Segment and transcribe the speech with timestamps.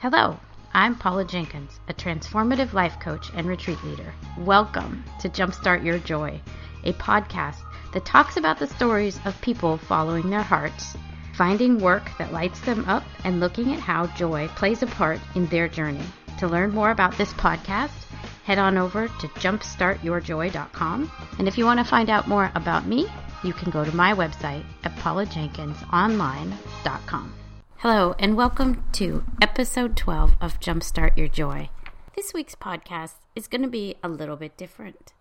[0.00, 0.40] Hello,
[0.72, 4.14] I'm Paula Jenkins, a transformative life coach and retreat leader.
[4.38, 6.40] Welcome to Jumpstart Your Joy,
[6.84, 7.58] a podcast
[7.92, 10.96] that talks about the stories of people following their hearts,
[11.34, 15.44] finding work that lights them up, and looking at how joy plays a part in
[15.48, 16.06] their journey.
[16.38, 17.90] To learn more about this podcast,
[18.44, 21.12] head on over to jumpstartyourjoy.com.
[21.38, 23.06] And if you want to find out more about me,
[23.44, 27.34] you can go to my website at paulajenkinsonline.com.
[27.82, 31.70] Hello, and welcome to episode 12 of Jumpstart Your Joy.
[32.14, 35.14] This week's podcast is going to be a little bit different.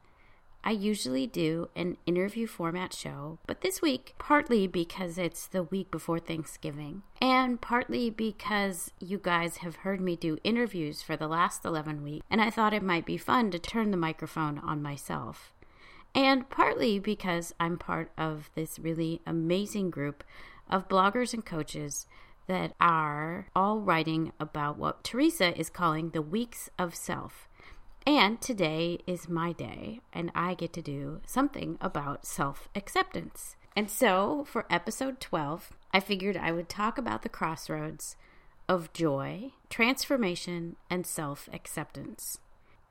[0.61, 5.89] I usually do an interview format show, but this week, partly because it's the week
[5.89, 11.63] before Thanksgiving, and partly because you guys have heard me do interviews for the last
[11.63, 15.53] 11 weeks, and I thought it might be fun to turn the microphone on myself.
[16.13, 20.25] And partly because I'm part of this really amazing group
[20.69, 22.05] of bloggers and coaches
[22.49, 27.47] that are all writing about what Teresa is calling the weeks of self.
[28.07, 33.55] And today is my day, and I get to do something about self acceptance.
[33.75, 38.15] And so, for episode 12, I figured I would talk about the crossroads
[38.67, 42.39] of joy, transformation, and self acceptance.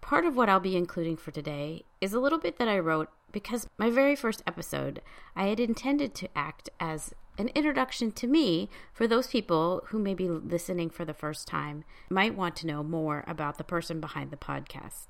[0.00, 3.08] Part of what I'll be including for today is a little bit that I wrote
[3.33, 5.02] because my very first episode,
[5.34, 10.12] I had intended to act as an introduction to me for those people who may
[10.12, 14.30] be listening for the first time, might want to know more about the person behind
[14.30, 15.06] the podcast.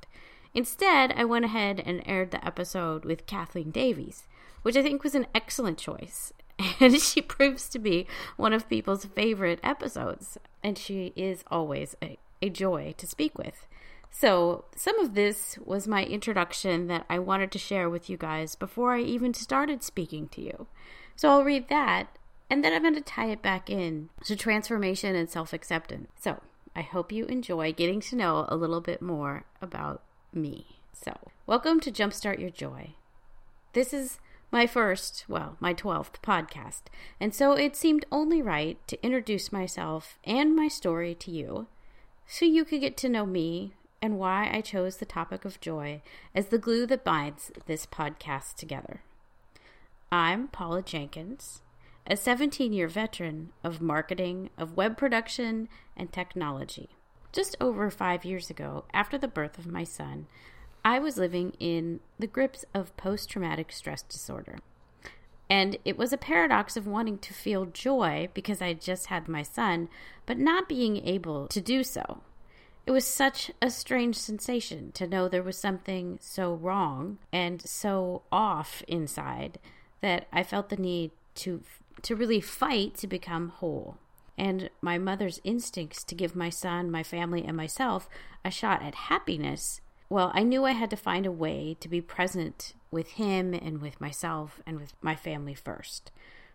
[0.55, 4.27] Instead, I went ahead and aired the episode with Kathleen Davies,
[4.63, 6.33] which I think was an excellent choice.
[6.81, 12.19] And she proves to be one of people's favorite episodes, and she is always a,
[12.43, 13.69] a joy to speak with.
[14.11, 18.57] So, some of this was my introduction that I wanted to share with you guys
[18.57, 20.67] before I even started speaking to you.
[21.15, 22.18] So, I'll read that
[22.51, 26.11] and then I'm going to tie it back in to transformation and self acceptance.
[26.19, 26.41] So
[26.75, 30.79] I hope you enjoy getting to know a little bit more about me.
[30.93, 31.13] So,
[31.47, 32.95] welcome to Jumpstart Your Joy.
[33.75, 34.19] This is
[34.51, 36.83] my first, well, my 12th podcast,
[37.21, 41.67] and so it seemed only right to introduce myself and my story to you
[42.27, 46.01] so you could get to know me and why I chose the topic of joy
[46.35, 49.03] as the glue that binds this podcast together.
[50.11, 51.61] I'm Paula Jenkins
[52.09, 56.89] a 17 year veteran of marketing, of web production, and technology.
[57.33, 60.27] Just over five years ago, after the birth of my son,
[60.85, 64.59] I was living in the grips of post traumatic stress disorder.
[65.51, 69.43] And it was a paradox of wanting to feel joy because I just had my
[69.43, 69.89] son,
[70.25, 72.23] but not being able to do so.
[72.87, 78.23] It was such a strange sensation to know there was something so wrong and so
[78.33, 79.59] off inside
[80.01, 81.63] that I felt the need to
[82.03, 83.99] to really fight to become whole.
[84.37, 88.09] And my mother's instincts to give my son, my family, and myself
[88.45, 92.01] a shot at happiness, well, I knew I had to find a way to be
[92.01, 96.11] present with him and with myself and with my family first.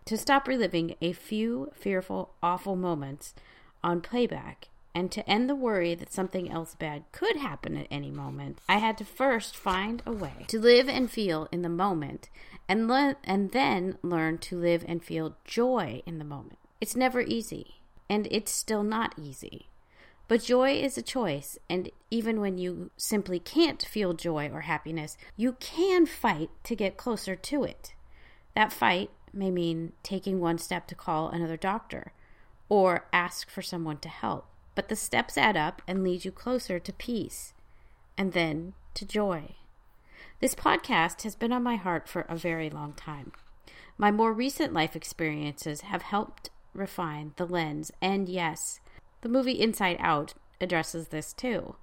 [0.05, 3.35] To stop reliving a few fearful, awful moments
[3.83, 8.11] on playback and to end the worry that something else bad could happen at any
[8.11, 12.29] moment, I had to first find a way to live and feel in the moment
[12.67, 16.59] and le- and then learn to live and feel joy in the moment.
[16.79, 19.69] It's never easy, and it's still not easy.
[20.27, 25.17] But joy is a choice, and even when you simply can't feel joy or happiness,
[25.35, 27.93] you can fight to get closer to it.
[28.55, 32.13] That fight may mean taking one step to call another doctor
[32.69, 36.79] or ask for someone to help but the steps add up and lead you closer
[36.79, 37.53] to peace
[38.17, 39.55] and then to joy.
[40.39, 43.31] This podcast has been on my heart for a very long time.
[43.97, 48.79] My more recent life experiences have helped refine the lens, and yes,
[49.21, 51.75] the movie Inside Out addresses this too.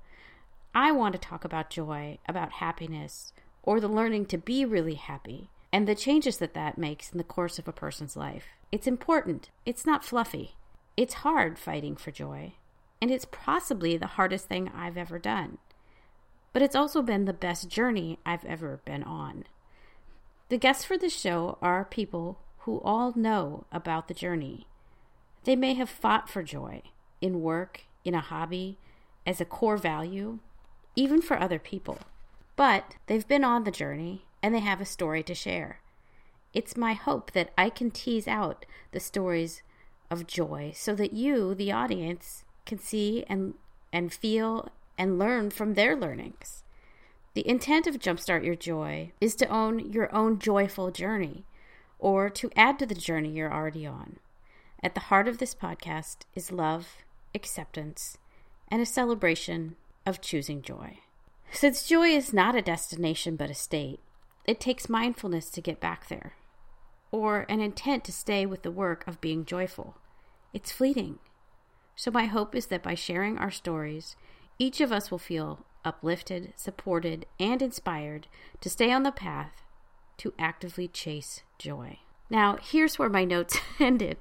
[0.74, 5.48] I want to talk about joy, about happiness, or the learning to be really happy,
[5.72, 8.46] and the changes that that makes in the course of a person's life.
[8.72, 10.56] It's important, it's not fluffy.
[10.96, 12.54] It's hard fighting for joy
[13.00, 15.58] and it's possibly the hardest thing I've ever done.
[16.52, 19.44] But it's also been the best journey I've ever been on.
[20.48, 24.66] The guests for this show are people who all know about the journey.
[25.44, 26.82] They may have fought for joy
[27.20, 28.78] in work, in a hobby,
[29.26, 30.38] as a core value,
[30.96, 31.98] even for other people.
[32.56, 35.80] But they've been on the journey and they have a story to share.
[36.52, 39.62] It's my hope that I can tease out the stories
[40.10, 43.54] of joy so that you, the audience, can see and
[43.92, 46.62] and feel and learn from their learnings.
[47.34, 51.44] The intent of Jumpstart Your Joy is to own your own joyful journey
[51.98, 54.18] or to add to the journey you're already on.
[54.82, 56.98] At the heart of this podcast is love,
[57.34, 58.18] acceptance,
[58.68, 59.76] and a celebration
[60.06, 60.98] of choosing joy.
[61.52, 64.00] Since joy is not a destination but a state,
[64.46, 66.34] it takes mindfulness to get back there,
[67.10, 69.96] or an intent to stay with the work of being joyful.
[70.52, 71.18] It's fleeting.
[72.00, 74.16] So, my hope is that by sharing our stories,
[74.58, 78.26] each of us will feel uplifted, supported, and inspired
[78.62, 79.60] to stay on the path
[80.16, 81.98] to actively chase joy.
[82.30, 84.16] Now, here's where my notes ended,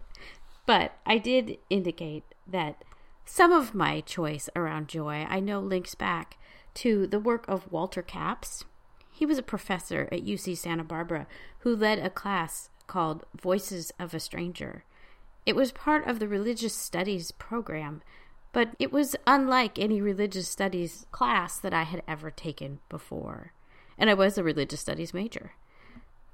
[0.66, 2.84] but I did indicate that
[3.24, 6.38] some of my choice around joy I know links back
[6.74, 8.66] to the work of Walter Capps.
[9.10, 11.28] He was a professor at UC Santa Barbara
[11.60, 14.84] who led a class called Voices of a Stranger.
[15.46, 18.02] It was part of the religious studies program,
[18.52, 23.54] but it was unlike any religious studies class that I had ever taken before.
[23.98, 25.54] And I was a religious studies major.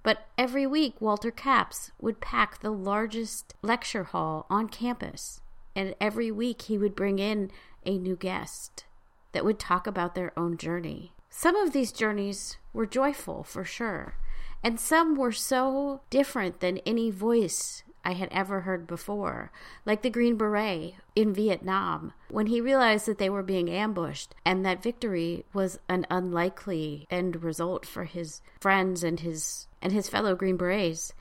[0.03, 5.41] But every week, Walter Capps would pack the largest lecture hall on campus.
[5.75, 7.49] And every week, he would bring in
[7.85, 8.85] a new guest
[9.31, 11.11] that would talk about their own journey.
[11.29, 14.15] Some of these journeys were joyful, for sure.
[14.63, 19.51] And some were so different than any voice I had ever heard before,
[19.83, 24.63] like the Green Beret in Vietnam, when he realized that they were being ambushed and
[24.63, 30.35] that victory was an unlikely end result for his friends and his and his fellow
[30.35, 31.13] Green Berets.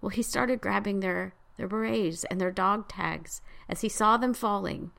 [0.00, 4.34] Well, he started grabbing their their berets and their dog tags as he saw them
[4.34, 4.90] falling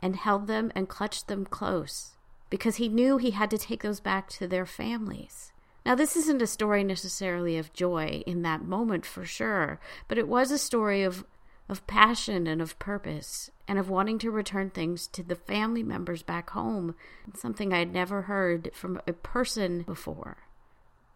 [0.00, 2.16] and held them and clutched them close
[2.50, 5.50] because he knew he had to take those back to their families.
[5.84, 10.28] Now, this isn't a story necessarily of joy in that moment for sure, but it
[10.28, 11.26] was a story of,
[11.68, 16.22] of passion and of purpose and of wanting to return things to the family members
[16.22, 16.94] back home,
[17.34, 20.38] something I had never heard from a person before.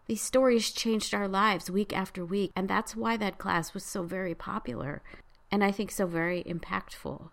[0.07, 4.03] These stories changed our lives week after week, and that's why that class was so
[4.03, 5.03] very popular
[5.51, 7.31] and I think so very impactful.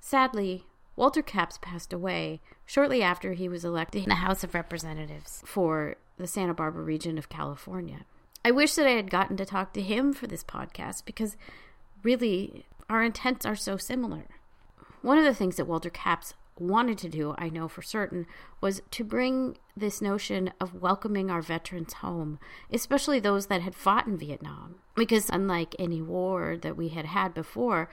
[0.00, 5.42] Sadly, Walter Capps passed away shortly after he was elected in the House of Representatives
[5.46, 8.04] for the Santa Barbara region of California.
[8.44, 11.36] I wish that I had gotten to talk to him for this podcast because
[12.02, 14.26] really our intents are so similar.
[15.00, 18.26] One of the things that Walter Capps wanted to do, I know for certain,
[18.60, 22.38] was to bring this notion of welcoming our veterans home,
[22.70, 24.76] especially those that had fought in Vietnam.
[24.94, 27.88] Because unlike any war that we had had before,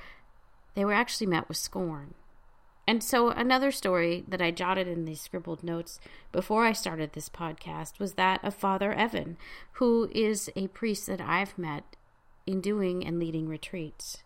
[0.75, 2.13] they were actually met with scorn.
[2.89, 5.99] And so, another story that I jotted in these scribbled notes
[6.31, 9.37] before I started this podcast was that of Father Evan,
[9.73, 11.95] who is a priest that I've met
[12.47, 14.23] in doing and leading retreats.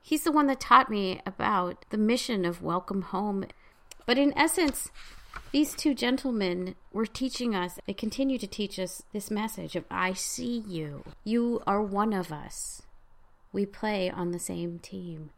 [0.00, 3.44] He's the one that taught me about the mission of Welcome Home.
[4.06, 4.90] But in essence,
[5.52, 10.14] these two gentlemen were teaching us, they continue to teach us this message of I
[10.14, 11.04] see you.
[11.22, 12.80] You are one of us.
[13.52, 15.32] We play on the same team.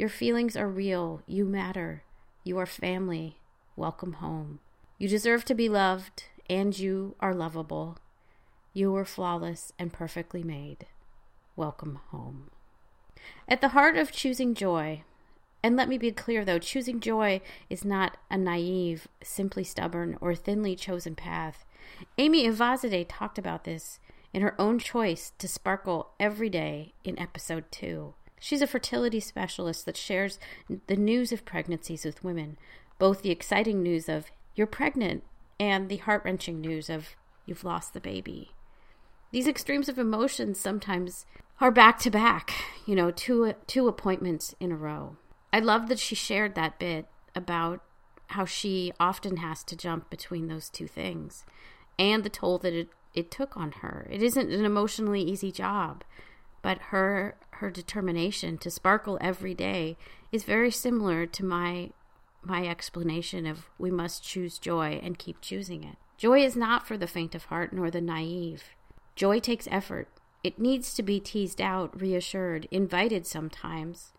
[0.00, 1.20] Your feelings are real.
[1.26, 2.04] You matter.
[2.42, 3.36] You are family.
[3.76, 4.60] Welcome home.
[4.96, 7.98] You deserve to be loved, and you are lovable.
[8.72, 10.86] You are flawless and perfectly made.
[11.54, 12.50] Welcome home.
[13.46, 15.02] At the heart of choosing joy,
[15.62, 20.34] and let me be clear though, choosing joy is not a naive, simply stubborn, or
[20.34, 21.66] thinly chosen path.
[22.16, 24.00] Amy Evazade talked about this
[24.32, 28.14] in her own choice to sparkle every day in episode 2.
[28.40, 30.38] She's a fertility specialist that shares
[30.86, 32.56] the news of pregnancies with women,
[32.98, 35.22] both the exciting news of you're pregnant
[35.60, 37.10] and the heart wrenching news of
[37.44, 38.52] you've lost the baby.
[39.30, 41.26] These extremes of emotions sometimes
[41.60, 42.52] are back to back,
[42.86, 45.16] you know, two two appointments in a row.
[45.52, 47.82] I love that she shared that bit about
[48.28, 51.44] how she often has to jump between those two things
[51.98, 54.08] and the toll that it, it took on her.
[54.10, 56.04] It isn't an emotionally easy job,
[56.62, 59.96] but her her determination to sparkle every day
[60.32, 61.90] is very similar to my
[62.42, 65.96] my explanation of we must choose joy and keep choosing it.
[66.16, 68.64] Joy is not for the faint of heart nor the naive.
[69.14, 70.08] Joy takes effort.
[70.42, 74.12] It needs to be teased out, reassured, invited sometimes.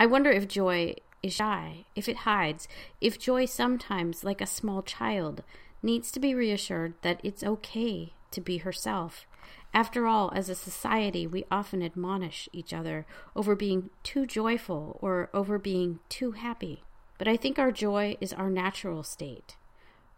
[0.00, 2.66] I wonder if joy is shy, if it hides,
[3.00, 5.42] if joy sometimes, like a small child,
[5.82, 9.26] needs to be reassured that it's okay to be herself,
[9.72, 15.28] after all, as a society, we often admonish each other over being too joyful or
[15.34, 16.82] over being too happy.
[17.18, 19.56] But I think our joy is our natural state,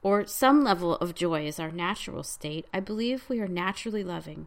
[0.03, 2.67] or some level of joy is our natural state.
[2.73, 4.47] I believe we are naturally loving,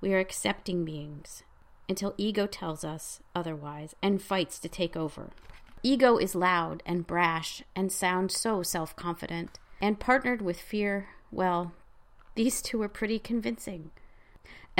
[0.00, 1.42] we are accepting beings
[1.88, 5.30] until ego tells us otherwise and fights to take over.
[5.82, 11.72] Ego is loud and brash and sounds so self confident, and partnered with fear, well,
[12.36, 13.90] these two are pretty convincing.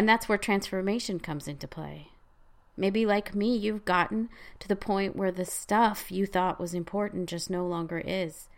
[0.00, 2.08] And that's where transformation comes into play.
[2.74, 7.28] Maybe, like me, you've gotten to the point where the stuff you thought was important
[7.28, 8.48] just no longer is.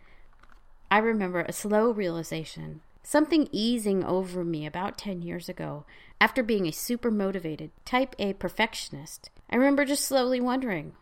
[0.89, 5.83] I remember a slow realization, something easing over me about 10 years ago,
[6.21, 9.29] after being a super motivated, type A perfectionist.
[9.49, 10.93] I remember just slowly wondering,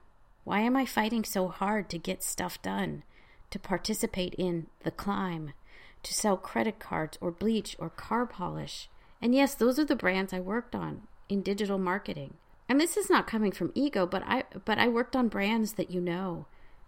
[0.43, 3.03] why am I fighting so hard to get stuff done,
[3.51, 5.53] to participate in the climb,
[6.01, 8.89] to sell credit cards or bleach or car polish?
[9.21, 12.35] And yes, those are the brands I worked on in digital marketing.
[12.67, 15.91] And this is not coming from ego, but I but I worked on brands that
[15.91, 16.47] you know,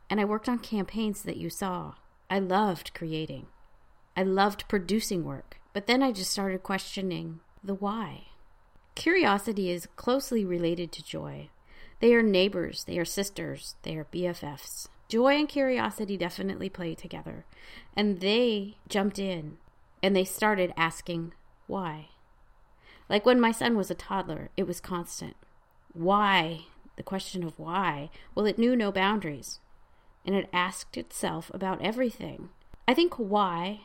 [0.10, 1.96] and I worked on campaigns that you saw.
[2.30, 3.48] I loved creating.
[4.16, 5.60] I loved producing work.
[5.74, 8.28] But then I just started questioning the why.
[8.96, 11.50] Curiosity is closely related to joy.
[12.00, 14.88] They are neighbors, they are sisters, they are BFFs.
[15.08, 17.46] Joy and curiosity definitely play together.
[17.96, 19.58] And they jumped in
[20.02, 21.34] and they started asking
[21.68, 22.10] why.
[23.10, 25.36] Like when my son was a toddler, it was constant.
[25.94, 26.66] Why?
[26.96, 28.10] The question of why.
[28.36, 29.60] Well, it knew no boundaries
[30.26, 32.50] and it asked itself about everything.
[32.88, 33.82] I think why,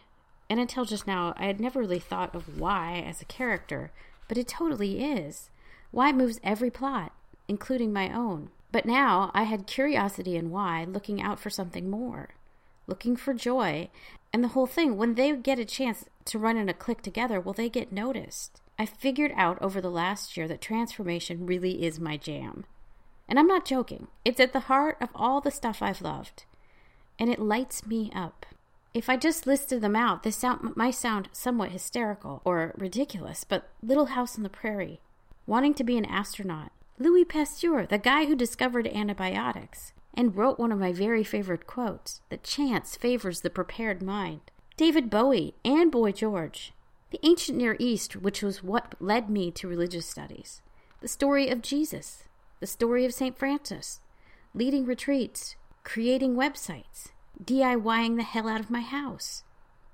[0.49, 3.91] and until just now, I had never really thought of why as a character,
[4.29, 5.51] but it totally is.
[5.91, 7.13] Why moves every plot,
[7.49, 8.51] including my own.
[8.71, 12.31] But now I had curiosity and why looking out for something more,
[12.87, 13.89] looking for joy,
[14.33, 14.97] and the whole thing.
[14.97, 18.61] When they get a chance to run in a click together, will they get noticed?
[18.79, 22.65] I figured out over the last year that transformation really is my jam.
[23.29, 24.07] And I'm not joking.
[24.25, 26.45] It's at the heart of all the stuff I've loved.
[27.19, 28.47] And it lights me up.
[28.95, 33.69] If I just listed them out, this sound might sound somewhat hysterical or ridiculous, but
[33.83, 35.01] Little House on the Prairie,
[35.47, 40.73] wanting to be an astronaut, Louis Pasteur, the guy who discovered antibiotics, and wrote one
[40.73, 44.41] of my very favorite quotes that chance favors the prepared mind.
[44.77, 46.73] David Bowie and Boy George,
[47.11, 50.63] the ancient Near East, which was what led me to religious studies,
[51.01, 52.25] the story of Jesus,
[52.61, 53.39] the story of St.
[53.39, 54.01] Francis,
[54.55, 57.09] leading retreats, creating websites,
[57.43, 59.45] DIYing the hell out of my house,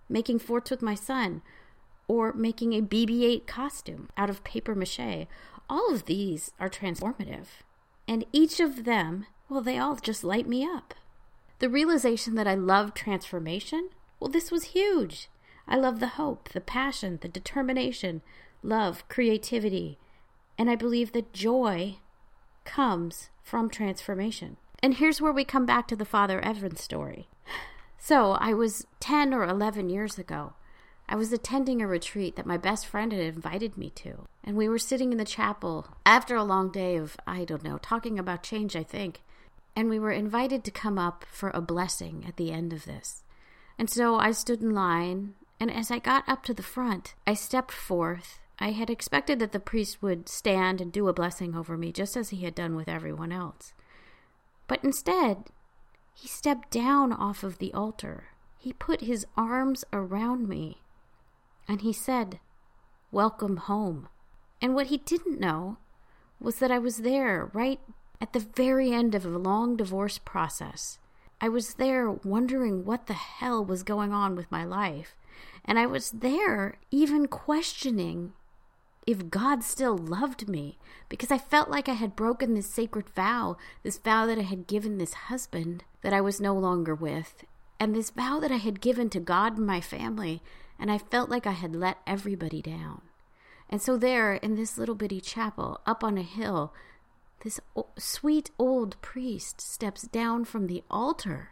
[0.09, 1.43] making forts with my son,
[2.09, 5.27] or making a BB 8 costume out of paper mache.
[5.69, 7.47] All of these are transformative.
[8.07, 10.95] And each of them, well, they all just light me up.
[11.61, 13.91] The realization that I love transformation,
[14.21, 15.29] well, this was huge.
[15.67, 18.23] I love the hope, the passion, the determination,
[18.63, 19.99] love, creativity,
[20.59, 21.99] and I believe that joy
[22.65, 24.57] comes from transformation.
[24.83, 27.29] And here's where we come back to the Father Evans story.
[27.99, 30.53] So, I was 10 or 11 years ago.
[31.09, 34.27] I was attending a retreat that my best friend had invited me to.
[34.43, 37.79] And we were sitting in the chapel after a long day of, I don't know,
[37.79, 39.23] talking about change, I think.
[39.77, 43.23] And we were invited to come up for a blessing at the end of this.
[43.79, 47.33] And so I stood in line, and as I got up to the front, I
[47.33, 51.79] stepped forth I had expected that the priest would stand and do a blessing over
[51.79, 53.73] me, just as he had done with everyone else.
[54.69, 55.47] But instead,
[56.13, 58.25] he stepped down off of the altar.
[58.59, 60.83] He put his arms around me,
[61.67, 62.41] and he said,
[63.11, 64.09] Welcome home.
[64.61, 65.79] And what he didn't know
[66.39, 67.81] was that I was there right
[68.21, 70.99] at the very end of a long divorce process.
[71.41, 75.15] I was there wondering what the hell was going on with my life.
[75.65, 78.33] And I was there even questioning
[79.07, 83.57] if God still loved me because I felt like I had broken this sacred vow,
[83.83, 87.45] this vow that I had given this husband that I was no longer with,
[87.79, 90.43] and this vow that I had given to God and my family,
[90.79, 93.03] and I felt like I had let everybody down.
[93.69, 96.73] And so, there in this little bitty chapel up on a hill,
[97.45, 97.61] this
[97.99, 101.51] sweet old priest steps down from the altar,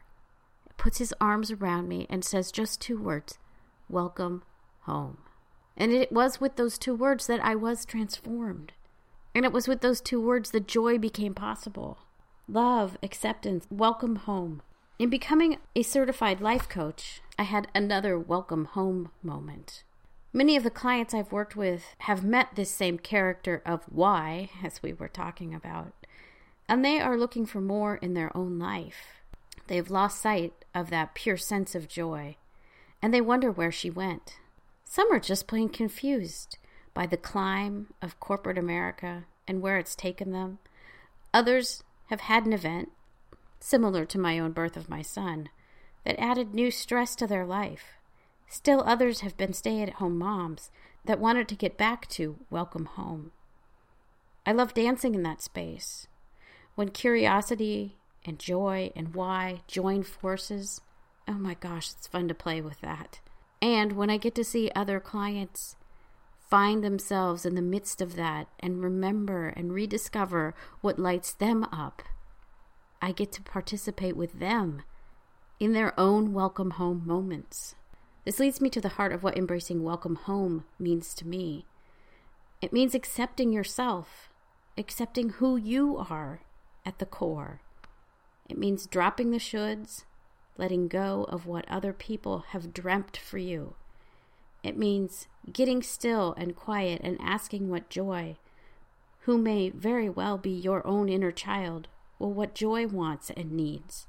[0.79, 3.39] puts his arms around me, and says just two words
[3.91, 4.43] Welcome
[4.81, 5.19] home.
[5.77, 8.73] And it was with those two words that I was transformed.
[9.35, 11.99] And it was with those two words that joy became possible
[12.49, 14.63] love, acceptance, welcome home.
[14.99, 19.85] In becoming a certified life coach, I had another welcome home moment.
[20.35, 24.83] Many of the clients I've worked with have met this same character of why, as
[24.83, 25.93] we were talking about,
[26.67, 29.21] and they are looking for more in their own life.
[29.67, 32.37] They've lost sight of that pure sense of joy,
[33.03, 34.39] and they wonder where she went.
[34.87, 36.57] Some are just plain confused
[36.95, 40.61] by the climb of corporate America and where it's taken them.
[41.35, 42.91] Others have had an event,
[43.61, 45.51] similar to my own birth of my son,
[46.05, 47.99] that added new stress to their life.
[48.53, 50.71] Still, others have been stay at home moms
[51.07, 53.33] that wanted to get back to welcome home.
[54.45, 56.07] I love dancing in that space.
[56.75, 60.83] When curiosity and joy and why join forces,
[61.27, 63.21] oh my gosh, it's fun to play with that.
[63.63, 65.77] And when I get to see other clients
[66.51, 72.03] find themselves in the midst of that and remember and rediscover what lights them up.
[73.01, 74.83] I get to participate with them
[75.59, 77.77] in their own welcome home moments.
[78.25, 81.67] This leads me to the heart of what embracing welcome home means to me.
[82.61, 84.31] It means accepting yourself,
[84.79, 86.41] accepting who you are
[86.87, 87.61] at the core.
[88.49, 90.05] It means dropping the shoulds,
[90.57, 93.75] letting go of what other people have dreamt for you.
[94.63, 98.37] It means getting still and quiet and asking what joy,
[99.21, 101.89] who may very well be your own inner child,
[102.19, 104.07] well, what joy wants and needs.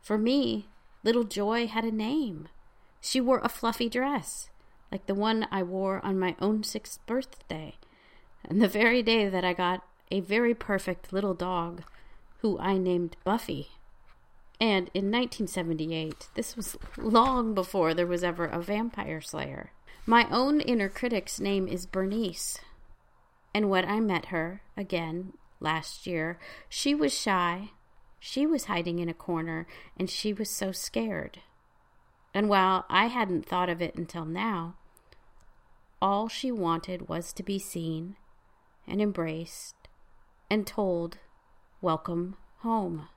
[0.00, 0.68] For me,
[1.04, 2.48] little Joy had a name.
[3.00, 4.50] She wore a fluffy dress,
[4.92, 7.76] like the one I wore on my own sixth birthday,
[8.44, 11.82] and the very day that I got a very perfect little dog
[12.38, 13.70] who I named Buffy.
[14.60, 19.72] And in 1978, this was long before there was ever a vampire slayer.
[20.04, 22.58] My own inner critic's name is Bernice.
[23.54, 26.38] And when I met her, again, last year,
[26.68, 27.70] she was shy,
[28.18, 29.66] she was hiding in a corner,
[29.96, 31.38] and she was so scared.
[32.32, 34.74] And while I hadn't thought of it until now,
[36.00, 38.16] all she wanted was to be seen
[38.86, 39.74] and embraced
[40.48, 41.18] and told,
[41.80, 43.08] Welcome home.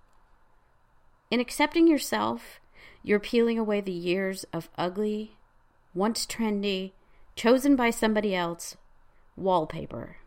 [1.30, 2.60] In accepting yourself,
[3.02, 5.38] you're peeling away the years of ugly,
[5.94, 6.94] once trendy,
[7.36, 8.78] chosen by somebody else
[9.36, 10.18] wallpaper.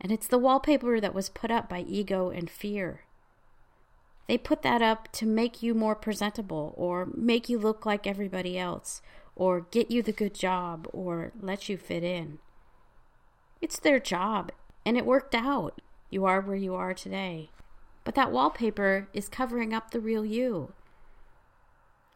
[0.00, 3.04] And it's the wallpaper that was put up by ego and fear.
[4.28, 8.58] They put that up to make you more presentable or make you look like everybody
[8.58, 9.00] else
[9.34, 12.38] or get you the good job or let you fit in.
[13.62, 14.52] It's their job
[14.84, 15.80] and it worked out.
[16.10, 17.50] You are where you are today.
[18.04, 20.72] But that wallpaper is covering up the real you.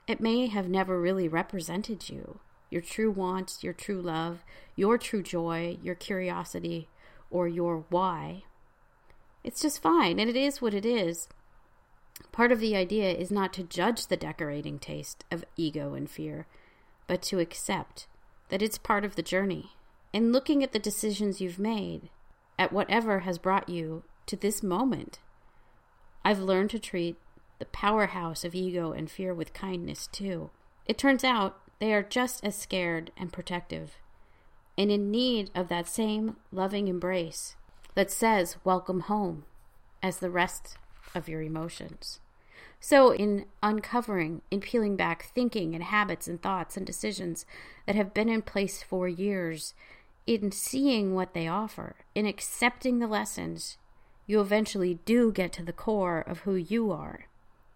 [0.06, 2.40] It may have never really represented you,
[2.70, 4.44] your true wants, your true love,
[4.76, 6.88] your true joy, your curiosity,
[7.30, 8.44] or your why.
[9.44, 11.28] It's just fine, and it is what it is.
[12.32, 16.46] Part of the idea is not to judge the decorating taste of ego and fear,
[17.06, 18.06] but to accept
[18.48, 19.72] that it's part of the journey.
[20.14, 22.10] And looking at the decisions you've made,
[22.58, 25.20] at whatever has brought you to this moment,
[26.24, 27.16] I've learned to treat
[27.58, 30.50] the powerhouse of ego and fear with kindness too.
[30.86, 33.96] It turns out they are just as scared and protective,
[34.76, 37.56] and in need of that same loving embrace
[37.94, 39.44] that says, Welcome home,
[40.02, 40.76] as the rest
[41.14, 42.20] of your emotions.
[42.80, 47.46] So, in uncovering, in peeling back thinking and habits and thoughts and decisions
[47.86, 49.74] that have been in place for years,
[50.26, 53.78] in seeing what they offer, in accepting the lessons,
[54.26, 57.26] you eventually do get to the core of who you are.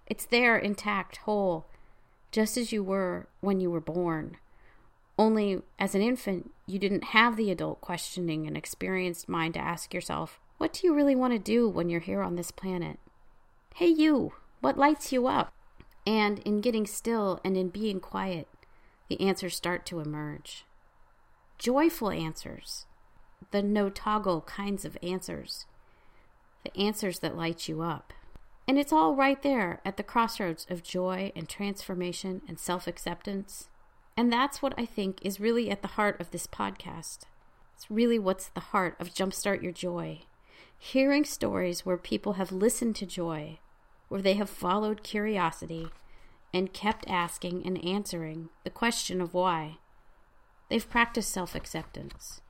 [0.07, 1.67] It's there intact, whole,
[2.31, 4.37] just as you were when you were born.
[5.19, 9.95] Only as an infant, you didn't have the adult questioning and experienced mind to ask
[9.95, 12.99] yourself, what do you really want to do when you're here on this planet?
[13.77, 15.53] Hey, you, what lights you up?
[16.07, 18.49] And in getting still and in being quiet,
[19.11, 20.65] the answers start to emerge.
[21.59, 22.87] Joyful answers,
[23.51, 25.67] the no toggle kinds of answers,
[26.65, 28.15] the answers that light you up.
[28.67, 33.69] And it's all right there at the crossroads of joy and transformation and self acceptance.
[34.17, 37.25] And that's what I think is really at the heart of this podcast.
[37.75, 40.21] It's really what's the heart of Jumpstart Your Joy.
[40.79, 43.59] Hearing stories where people have listened to joy,
[44.09, 45.89] where they have followed curiosity
[46.53, 49.79] and kept asking and answering the question of why.
[50.69, 52.41] They've practiced self acceptance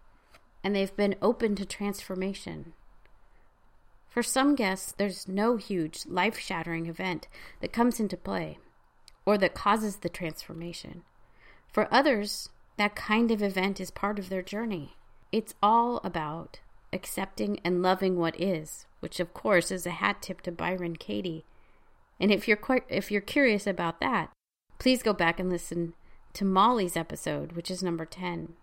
[0.62, 2.72] and they've been open to transformation.
[4.08, 7.28] For some guests, there's no huge, life shattering event
[7.60, 8.58] that comes into play
[9.24, 11.02] or that causes the transformation.
[11.72, 14.96] For others, that kind of event is part of their journey.
[15.32, 16.60] It's all about
[16.96, 21.44] accepting and loving what is, which of course is a hat tip to Byron Katie.
[22.18, 24.30] And if you're quite, if you're curious about that,
[24.80, 25.94] please go back and listen
[26.32, 28.54] to Molly's episode, which is number 10.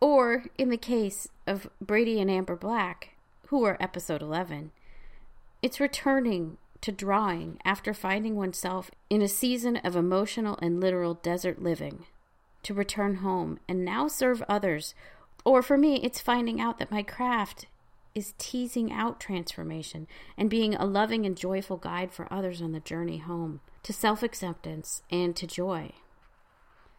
[0.00, 3.16] Or in the case of Brady and Amber Black,
[3.48, 4.72] who are episode 11,
[5.62, 11.62] it's returning to drawing after finding oneself in a season of emotional and literal desert
[11.62, 12.04] living,
[12.62, 14.94] to return home and now serve others.
[15.46, 17.66] Or for me, it's finding out that my craft
[18.16, 22.80] is teasing out transformation and being a loving and joyful guide for others on the
[22.80, 25.92] journey home to self acceptance and to joy.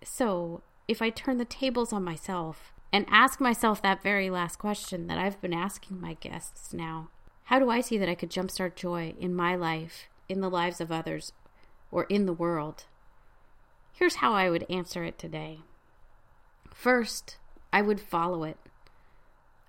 [0.02, 5.08] So, if I turn the tables on myself and ask myself that very last question
[5.08, 7.10] that I've been asking my guests now
[7.46, 10.80] how do I see that I could jumpstart joy in my life, in the lives
[10.80, 11.34] of others,
[11.92, 12.86] or in the world?
[13.92, 15.60] Here's how I would answer it today.
[16.74, 17.38] First,
[17.78, 18.58] I would follow it.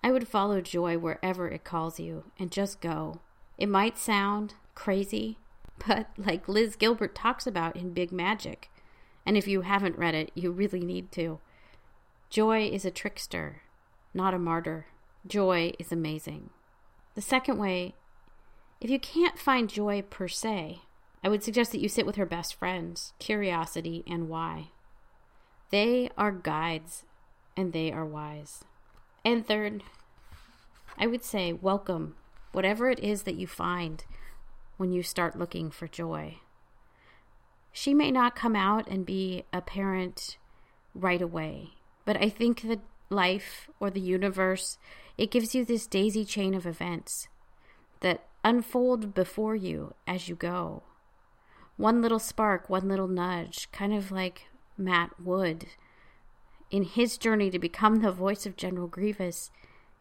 [0.02, 3.20] I would follow joy wherever it calls you and just go.
[3.58, 5.36] It might sound crazy,
[5.86, 8.70] but like Liz Gilbert talks about in Big Magic,
[9.26, 11.38] and if you haven't read it, you really need to.
[12.30, 13.60] Joy is a trickster,
[14.14, 14.86] not a martyr.
[15.26, 16.48] Joy is amazing.
[17.14, 17.94] The second way,
[18.80, 20.80] if you can't find joy per se,
[21.22, 24.70] I would suggest that you sit with her best friends, curiosity and why.
[25.68, 27.04] They are guides
[27.58, 28.64] and they are wise.
[29.24, 29.82] And third,
[30.96, 32.14] I would say welcome
[32.52, 34.04] whatever it is that you find
[34.76, 36.36] when you start looking for joy.
[37.72, 40.38] She may not come out and be a parent
[40.94, 41.70] right away,
[42.04, 42.78] but I think that
[43.10, 44.78] life or the universe,
[45.16, 47.26] it gives you this daisy chain of events
[48.00, 50.84] that unfold before you as you go.
[51.76, 55.66] One little spark, one little nudge, kind of like Matt Wood
[56.70, 59.50] in his journey to become the voice of General Grievous.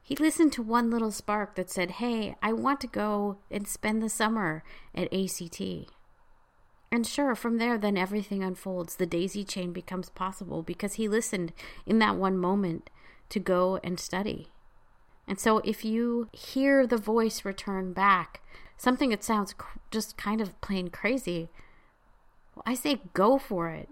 [0.01, 4.01] He listened to one little spark that said, Hey, I want to go and spend
[4.01, 4.63] the summer
[4.95, 5.61] at ACT.
[6.91, 8.95] And sure, from there, then everything unfolds.
[8.95, 11.51] The daisy chain becomes possible because he listened
[11.85, 12.89] in that one moment
[13.29, 14.47] to go and study.
[15.27, 18.41] And so, if you hear the voice return back,
[18.77, 19.53] something that sounds
[19.91, 21.49] just kind of plain crazy,
[22.55, 23.89] well, I say go for it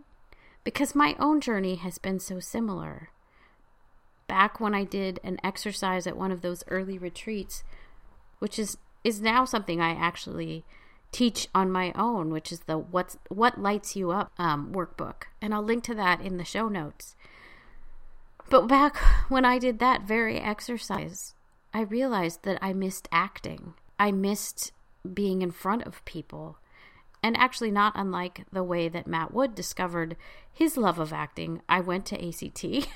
[0.66, 3.10] because my own journey has been so similar.
[4.28, 7.64] Back when I did an exercise at one of those early retreats,
[8.40, 10.66] which is is now something I actually
[11.12, 15.54] teach on my own, which is the what's what lights you up um, workbook, and
[15.54, 17.16] I'll link to that in the show notes.
[18.50, 18.98] But back
[19.30, 21.36] when I did that very exercise,
[21.74, 23.76] I realized that I missed acting.
[24.00, 24.72] I missed
[25.14, 26.58] being in front of people.
[27.26, 30.16] And actually, not unlike the way that Matt Wood discovered
[30.54, 32.64] his love of acting, I went to ACT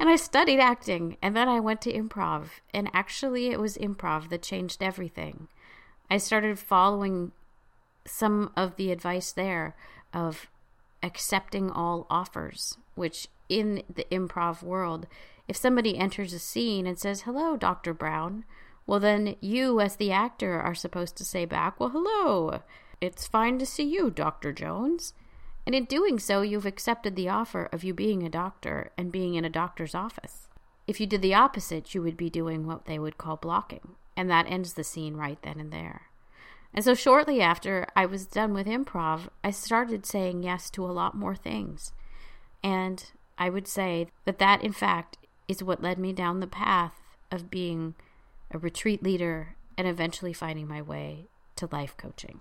[0.00, 1.18] and I studied acting.
[1.20, 2.46] And then I went to improv.
[2.72, 5.48] And actually, it was improv that changed everything.
[6.08, 7.32] I started following
[8.06, 9.76] some of the advice there
[10.10, 10.46] of
[11.02, 15.06] accepting all offers, which in the improv world,
[15.48, 17.92] if somebody enters a scene and says, Hello, Dr.
[17.92, 18.46] Brown,
[18.86, 22.62] well, then you, as the actor, are supposed to say back, Well, hello,
[23.00, 24.52] it's fine to see you, Dr.
[24.52, 25.14] Jones.
[25.66, 29.34] And in doing so, you've accepted the offer of you being a doctor and being
[29.34, 30.48] in a doctor's office.
[30.86, 34.30] If you did the opposite, you would be doing what they would call blocking, and
[34.30, 36.02] that ends the scene right then and there.
[36.72, 40.92] And so, shortly after I was done with improv, I started saying yes to a
[40.92, 41.92] lot more things.
[42.62, 43.04] And
[43.38, 47.50] I would say that that, in fact, is what led me down the path of
[47.50, 47.94] being
[48.50, 52.40] a retreat leader and eventually finding my way to life coaching.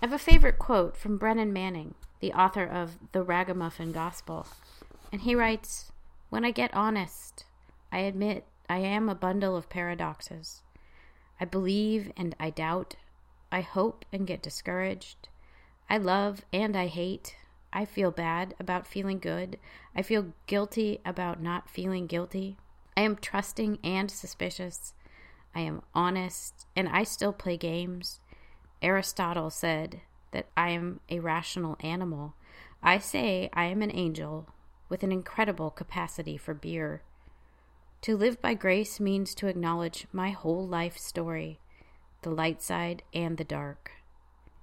[0.00, 4.46] I have a favorite quote from Brennan Manning, the author of The Ragamuffin Gospel.
[5.10, 5.90] And he writes
[6.30, 7.44] When I get honest,
[7.90, 10.62] I admit I am a bundle of paradoxes.
[11.40, 12.94] I believe and I doubt.
[13.50, 15.28] I hope and get discouraged.
[15.90, 17.34] I love and I hate.
[17.72, 19.58] I feel bad about feeling good.
[19.96, 22.56] I feel guilty about not feeling guilty.
[22.96, 24.94] I am trusting and suspicious.
[25.56, 28.20] I am honest, and I still play games.
[28.82, 32.34] Aristotle said that I am a rational animal.
[32.82, 34.48] I say I am an angel
[34.88, 37.02] with an incredible capacity for beer.
[38.02, 41.58] To live by grace means to acknowledge my whole life story,
[42.22, 43.90] the light side and the dark.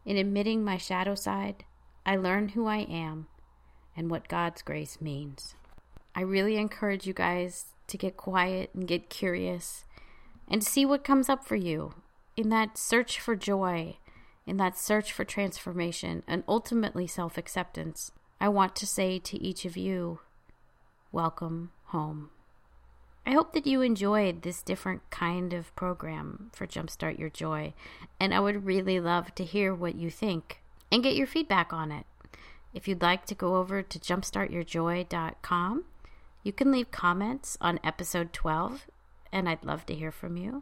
[0.06, 1.66] In admitting my shadow side,
[2.06, 3.28] I learn who I am
[3.98, 5.56] and what God's grace means.
[6.16, 9.86] I really encourage you guys to get quiet and get curious
[10.48, 11.94] and see what comes up for you
[12.38, 13.98] in that search for joy,
[14.46, 18.12] in that search for transformation, and ultimately self acceptance.
[18.40, 20.20] I want to say to each of you,
[21.12, 22.30] welcome home.
[23.26, 27.74] I hope that you enjoyed this different kind of program for Jumpstart Your Joy,
[28.20, 31.92] and I would really love to hear what you think and get your feedback on
[31.92, 32.06] it.
[32.74, 35.86] If you'd like to go over to jumpstartyourjoy.com,
[36.44, 38.86] you can leave comments on episode 12,
[39.32, 40.62] and I'd love to hear from you.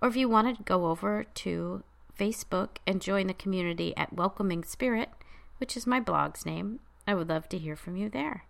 [0.00, 1.82] Or if you want to go over to
[2.18, 5.10] Facebook and join the community at Welcoming Spirit,
[5.58, 8.44] which is my blog's name, I would love to hear from you there.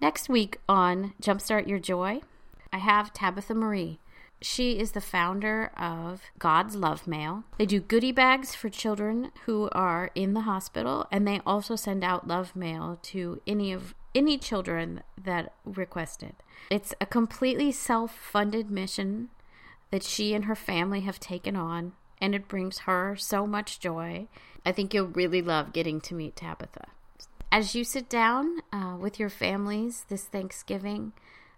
[0.00, 2.20] Next week on Jumpstart Your Joy,
[2.72, 3.98] I have Tabitha Marie.
[4.42, 7.44] She is the founder of God's Love Mail.
[7.56, 12.04] They do goodie bags for children who are in the hospital, and they also send
[12.04, 16.36] out love mail to any of any children that request it.
[16.70, 19.30] It's a completely self-funded mission
[19.90, 24.28] that she and her family have taken on, and it brings her so much joy.
[24.64, 26.88] I think you'll really love getting to meet Tabitha.
[27.52, 31.12] As you sit down uh, with your families this Thanksgiving,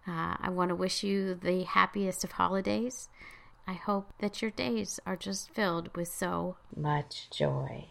[0.09, 3.11] Uh, I want to wish you the happiest of holidays.
[3.67, 7.89] I hope that your days are just filled with so much joy.